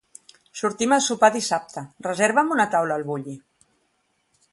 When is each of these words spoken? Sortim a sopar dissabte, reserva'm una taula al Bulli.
Sortim 0.59 0.95
a 0.95 0.97
sopar 1.07 1.29
dissabte, 1.35 1.83
reserva'm 2.07 2.49
una 2.57 2.65
taula 2.77 2.97
al 3.01 3.05
Bulli. 3.11 3.37